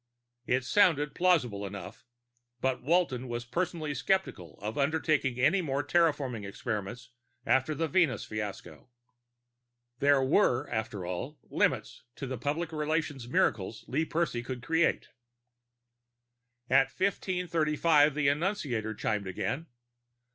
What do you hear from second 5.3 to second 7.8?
any more terraforming experiments after